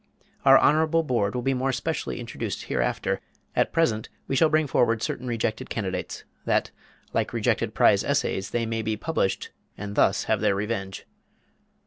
[0.45, 3.21] Our honorable Board will be more specially introduced hereafter;
[3.55, 6.71] at present we shall bring forward certain rejected candidates, that,
[7.13, 11.05] like rejected prize essays, they may be published, and thus have their revenge.